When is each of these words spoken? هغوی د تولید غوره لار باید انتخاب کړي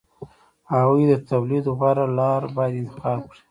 هغوی 0.73 1.03
د 1.11 1.13
تولید 1.29 1.65
غوره 1.77 2.05
لار 2.17 2.41
باید 2.55 2.79
انتخاب 2.81 3.19
کړي 3.29 3.41